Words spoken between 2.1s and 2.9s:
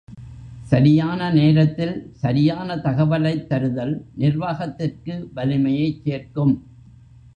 சரியான